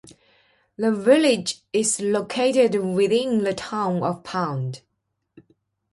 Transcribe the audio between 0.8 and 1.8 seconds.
village